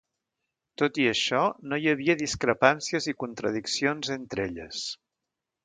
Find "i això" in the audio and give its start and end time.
1.03-1.41